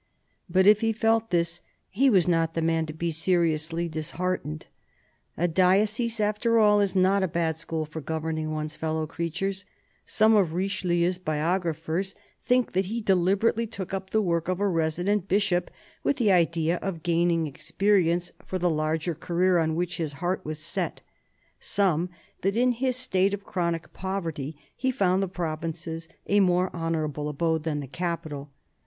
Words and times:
But 0.49 0.65
if 0.65 0.81
he 0.81 0.93
felt 0.93 1.29
this, 1.29 1.61
he 1.87 2.09
was 2.09 2.27
not 2.27 2.55
the 2.55 2.61
man 2.63 2.87
to 2.87 2.91
be 2.93 3.11
seriously 3.11 3.87
disheartened. 3.87 4.65
A 5.37 5.47
diocese, 5.47 6.19
after 6.19 6.57
all, 6.57 6.81
is 6.81 6.95
not 6.95 7.21
a 7.21 7.27
bad 7.27 7.55
school 7.55 7.85
for 7.85 8.01
governing 8.01 8.49
one's 8.51 8.75
fellow 8.75 9.05
creatures. 9.05 9.63
Some 10.07 10.35
of 10.35 10.53
Richelieu's 10.53 11.19
biographers 11.19 12.15
think 12.43 12.71
that 12.71 12.85
he 12.85 12.99
deliberately 12.99 13.67
took 13.67 13.93
up 13.93 14.09
the 14.09 14.23
work 14.23 14.47
of 14.47 14.59
a 14.59 14.67
resident 14.67 15.27
bishop 15.27 15.69
with 16.03 16.17
the 16.17 16.31
idea 16.31 16.77
of 16.77 17.03
gaining 17.03 17.45
experience 17.45 18.31
for 18.43 18.57
the 18.57 18.71
larger 18.71 19.13
career 19.13 19.59
on 19.59 19.75
which 19.75 19.97
his 19.97 20.13
heart 20.13 20.43
was 20.43 20.57
set: 20.57 21.01
some, 21.59 22.09
that 22.41 22.55
in 22.55 22.71
his 22.71 22.95
state 22.95 23.35
of 23.35 23.45
chronic 23.45 23.93
poverty 23.93 24.57
he 24.75 24.89
found 24.89 25.21
the 25.21 25.27
provinces 25.27 26.09
a 26.25 26.39
more 26.39 26.75
honourable 26.75 27.29
abode 27.29 27.61
than 27.65 27.81
the 27.81 27.87
capital. 27.87 28.49